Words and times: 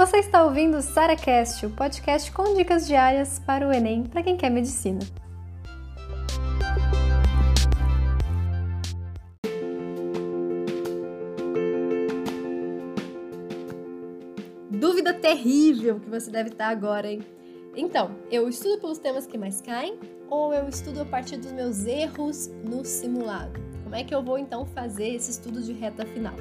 Você 0.00 0.16
está 0.16 0.42
ouvindo 0.42 0.78
o 0.78 0.80
SaraCast, 0.80 1.66
o 1.66 1.70
podcast 1.72 2.32
com 2.32 2.54
dicas 2.54 2.86
diárias 2.86 3.38
para 3.38 3.68
o 3.68 3.70
Enem 3.70 4.04
para 4.04 4.22
quem 4.22 4.34
quer 4.34 4.48
medicina. 4.48 4.98
Dúvida 14.70 15.12
terrível 15.12 16.00
que 16.00 16.08
você 16.08 16.30
deve 16.30 16.48
estar 16.48 16.68
agora, 16.68 17.06
hein? 17.06 17.20
Então, 17.76 18.16
eu 18.30 18.48
estudo 18.48 18.80
pelos 18.80 18.96
temas 18.96 19.26
que 19.26 19.36
mais 19.36 19.60
caem 19.60 19.98
ou 20.30 20.54
eu 20.54 20.66
estudo 20.66 21.02
a 21.02 21.04
partir 21.04 21.36
dos 21.36 21.52
meus 21.52 21.84
erros 21.84 22.46
no 22.66 22.86
simulado? 22.86 23.60
Como 23.84 23.94
é 23.94 24.02
que 24.02 24.14
eu 24.14 24.22
vou 24.22 24.38
então 24.38 24.64
fazer 24.64 25.16
esse 25.16 25.30
estudo 25.30 25.60
de 25.60 25.74
reta 25.74 26.06
final? 26.06 26.36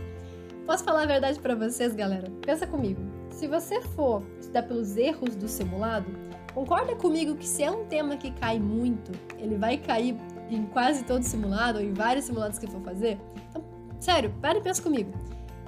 Posso 0.65 0.85
falar 0.85 1.03
a 1.03 1.07
verdade 1.07 1.37
para 1.41 1.55
vocês, 1.55 1.93
galera? 1.93 2.31
Pensa 2.41 2.65
comigo. 2.65 3.18
Se 3.39 3.47
você 3.47 3.79
for 3.79 4.21
estudar 4.37 4.63
pelos 4.63 4.97
erros 4.97 5.33
do 5.33 5.47
simulado, 5.47 6.11
concorda 6.53 6.93
comigo 6.93 7.37
que 7.37 7.47
se 7.47 7.63
é 7.63 7.71
um 7.71 7.85
tema 7.85 8.17
que 8.17 8.31
cai 8.31 8.59
muito, 8.59 9.13
ele 9.37 9.55
vai 9.55 9.77
cair 9.77 10.17
em 10.49 10.65
quase 10.65 11.05
todo 11.05 11.23
simulado 11.23 11.79
ou 11.79 11.85
em 11.85 11.93
vários 11.93 12.25
simulados 12.25 12.59
que 12.59 12.67
for 12.67 12.81
fazer? 12.81 13.17
Então, 13.49 13.63
sério, 13.97 14.35
para 14.41 14.57
e 14.57 14.61
pensa 14.61 14.83
comigo. 14.83 15.13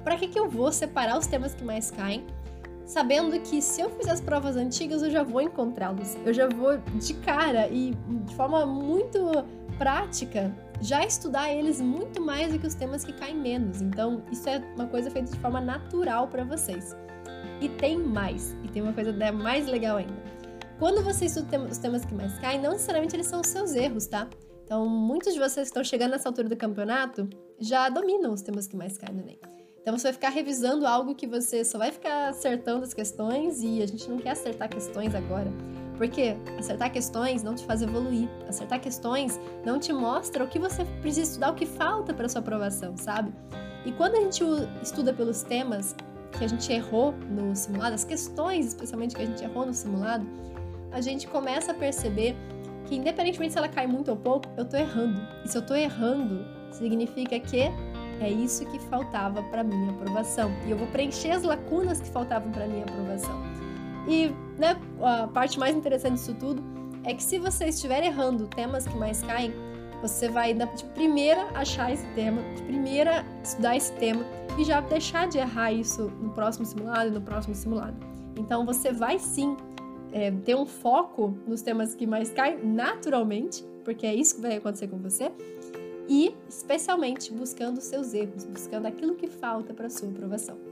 Para 0.04 0.18
que, 0.18 0.28
que 0.28 0.38
eu 0.38 0.50
vou 0.50 0.70
separar 0.70 1.18
os 1.18 1.26
temas 1.26 1.54
que 1.54 1.64
mais 1.64 1.90
caem, 1.90 2.26
sabendo 2.84 3.40
que 3.40 3.62
se 3.62 3.80
eu 3.80 3.88
fizer 3.88 4.10
as 4.10 4.20
provas 4.20 4.54
antigas 4.54 5.02
eu 5.02 5.10
já 5.10 5.22
vou 5.22 5.40
encontrá-los, 5.40 6.14
eu 6.26 6.34
já 6.34 6.50
vou 6.50 6.76
de 6.76 7.14
cara 7.14 7.68
e 7.68 7.96
de 8.26 8.36
forma 8.36 8.66
muito 8.66 9.18
prática 9.78 10.54
já 10.78 11.06
estudar 11.06 11.50
eles 11.50 11.80
muito 11.80 12.20
mais 12.20 12.52
do 12.52 12.58
que 12.58 12.66
os 12.66 12.74
temas 12.74 13.02
que 13.02 13.14
caem 13.14 13.34
menos. 13.34 13.80
Então, 13.80 14.22
isso 14.30 14.46
é 14.46 14.62
uma 14.74 14.88
coisa 14.88 15.10
feita 15.10 15.30
de 15.30 15.38
forma 15.38 15.58
natural 15.58 16.28
para 16.28 16.44
vocês. 16.44 16.94
E 17.60 17.68
tem 17.68 17.98
mais, 17.98 18.56
e 18.64 18.68
tem 18.68 18.82
uma 18.82 18.92
coisa 18.92 19.12
mais 19.32 19.66
legal 19.66 19.96
ainda. 19.96 20.22
Quando 20.78 21.02
você 21.02 21.26
estuda 21.26 21.60
os 21.60 21.78
temas 21.78 22.04
que 22.04 22.14
mais 22.14 22.36
caem, 22.38 22.60
não 22.60 22.72
necessariamente 22.72 23.14
eles 23.14 23.26
são 23.26 23.40
os 23.40 23.46
seus 23.46 23.74
erros, 23.74 24.06
tá? 24.06 24.28
Então, 24.64 24.88
muitos 24.88 25.32
de 25.32 25.38
vocês 25.38 25.54
que 25.54 25.70
estão 25.70 25.84
chegando 25.84 26.12
nessa 26.12 26.28
altura 26.28 26.48
do 26.48 26.56
campeonato 26.56 27.28
já 27.60 27.88
dominam 27.88 28.32
os 28.32 28.42
temas 28.42 28.66
que 28.66 28.76
mais 28.76 28.96
caem 28.98 29.14
no 29.14 29.22
Enem. 29.22 29.38
Então, 29.80 29.96
você 29.96 30.04
vai 30.04 30.12
ficar 30.12 30.28
revisando 30.30 30.86
algo 30.86 31.14
que 31.14 31.26
você 31.26 31.64
só 31.64 31.78
vai 31.78 31.92
ficar 31.92 32.30
acertando 32.30 32.84
as 32.84 32.94
questões 32.94 33.62
e 33.62 33.82
a 33.82 33.86
gente 33.86 34.08
não 34.08 34.16
quer 34.16 34.30
acertar 34.30 34.68
questões 34.68 35.14
agora. 35.14 35.52
Porque 35.98 36.36
acertar 36.58 36.92
questões 36.92 37.42
não 37.42 37.54
te 37.54 37.64
faz 37.64 37.82
evoluir. 37.82 38.28
Acertar 38.48 38.80
questões 38.80 39.38
não 39.64 39.78
te 39.78 39.92
mostra 39.92 40.42
o 40.42 40.48
que 40.48 40.58
você 40.58 40.84
precisa 41.00 41.28
estudar, 41.28 41.50
o 41.50 41.54
que 41.54 41.66
falta 41.66 42.14
para 42.14 42.28
sua 42.28 42.40
aprovação, 42.40 42.96
sabe? 42.96 43.32
E 43.84 43.92
quando 43.92 44.16
a 44.16 44.20
gente 44.20 44.42
estuda 44.82 45.12
pelos 45.12 45.42
temas 45.42 45.94
que 46.32 46.44
a 46.44 46.48
gente 46.48 46.72
errou 46.72 47.12
no 47.12 47.54
simulado, 47.54 47.94
as 47.94 48.04
questões 48.04 48.66
especialmente 48.66 49.14
que 49.14 49.22
a 49.22 49.26
gente 49.26 49.42
errou 49.42 49.66
no 49.66 49.74
simulado, 49.74 50.26
a 50.90 51.00
gente 51.00 51.26
começa 51.26 51.72
a 51.72 51.74
perceber 51.74 52.36
que 52.86 52.96
independentemente 52.96 53.52
se 53.52 53.58
ela 53.58 53.68
cai 53.68 53.86
muito 53.86 54.10
ou 54.10 54.16
pouco, 54.16 54.48
eu 54.56 54.64
tô 54.64 54.76
errando. 54.76 55.20
E 55.44 55.48
se 55.48 55.56
eu 55.56 55.62
tô 55.64 55.74
errando, 55.74 56.44
significa 56.70 57.38
que 57.38 57.70
é 58.20 58.30
isso 58.30 58.64
que 58.66 58.78
faltava 58.78 59.42
para 59.44 59.64
minha 59.64 59.90
aprovação. 59.90 60.50
E 60.66 60.70
eu 60.70 60.76
vou 60.76 60.86
preencher 60.88 61.30
as 61.30 61.42
lacunas 61.42 62.00
que 62.00 62.08
faltavam 62.10 62.50
para 62.50 62.66
minha 62.66 62.84
aprovação. 62.84 63.42
E 64.08 64.32
né, 64.58 64.76
a 65.00 65.26
parte 65.28 65.58
mais 65.58 65.74
interessante 65.74 66.14
disso 66.14 66.34
tudo 66.34 66.62
é 67.04 67.14
que 67.14 67.22
se 67.22 67.38
você 67.38 67.66
estiver 67.66 68.04
errando 68.04 68.46
temas 68.46 68.86
que 68.86 68.96
mais 68.96 69.22
caem, 69.22 69.52
você 70.02 70.28
vai 70.28 70.52
de 70.52 70.84
primeira 70.94 71.46
achar 71.54 71.92
esse 71.92 72.06
tema, 72.08 72.42
de 72.56 72.62
primeira 72.62 73.24
estudar 73.42 73.76
esse 73.76 73.92
tema 73.92 74.24
e 74.58 74.64
já 74.64 74.80
deixar 74.80 75.28
de 75.28 75.38
errar 75.38 75.72
isso 75.72 76.10
no 76.20 76.30
próximo 76.30 76.66
simulado 76.66 77.08
e 77.08 77.12
no 77.12 77.20
próximo 77.20 77.54
simulado. 77.54 77.96
Então 78.36 78.66
você 78.66 78.92
vai 78.92 79.18
sim 79.18 79.56
é, 80.12 80.30
ter 80.30 80.56
um 80.56 80.66
foco 80.66 81.38
nos 81.46 81.62
temas 81.62 81.94
que 81.94 82.06
mais 82.06 82.30
caem 82.30 82.58
naturalmente, 82.64 83.64
porque 83.84 84.04
é 84.04 84.14
isso 84.14 84.34
que 84.34 84.40
vai 84.42 84.56
acontecer 84.56 84.88
com 84.88 84.98
você, 84.98 85.30
e 86.08 86.34
especialmente 86.48 87.32
buscando 87.32 87.78
os 87.78 87.84
seus 87.84 88.12
erros, 88.12 88.44
buscando 88.44 88.86
aquilo 88.86 89.14
que 89.14 89.28
falta 89.28 89.72
para 89.72 89.88
sua 89.88 90.08
aprovação. 90.08 90.71